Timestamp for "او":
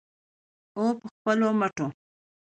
0.77-0.85